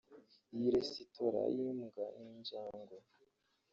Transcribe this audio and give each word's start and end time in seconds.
Iyi 0.55 0.67
resitora 0.77 1.41
y’imbwa 1.55 2.05
n’injangwe 2.21 2.97